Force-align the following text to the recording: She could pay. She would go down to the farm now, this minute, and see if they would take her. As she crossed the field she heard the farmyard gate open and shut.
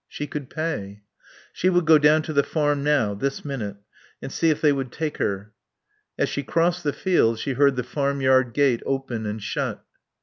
She 0.07 0.25
could 0.25 0.49
pay. 0.49 1.03
She 1.53 1.69
would 1.69 1.85
go 1.85 1.99
down 1.99 2.23
to 2.23 2.33
the 2.33 2.41
farm 2.41 2.83
now, 2.83 3.13
this 3.13 3.45
minute, 3.45 3.77
and 4.19 4.31
see 4.31 4.49
if 4.49 4.59
they 4.59 4.71
would 4.71 4.91
take 4.91 5.17
her. 5.19 5.51
As 6.17 6.27
she 6.27 6.41
crossed 6.41 6.83
the 6.83 6.91
field 6.91 7.37
she 7.37 7.53
heard 7.53 7.75
the 7.75 7.83
farmyard 7.83 8.51
gate 8.53 8.81
open 8.83 9.27
and 9.27 9.39
shut. 9.43 9.85